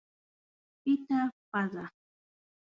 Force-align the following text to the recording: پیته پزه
پیته 0.81 1.19
پزه 1.51 1.85